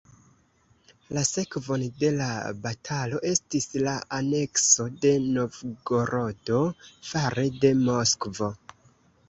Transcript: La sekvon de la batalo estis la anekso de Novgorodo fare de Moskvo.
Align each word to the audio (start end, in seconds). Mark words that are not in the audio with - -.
La 1.17 1.23
sekvon 1.31 1.83
de 2.03 2.09
la 2.21 2.29
batalo 2.63 3.19
estis 3.33 3.69
la 3.89 3.95
anekso 4.21 4.89
de 5.05 5.13
Novgorodo 5.37 6.65
fare 7.13 7.47
de 7.63 7.75
Moskvo. 7.87 8.55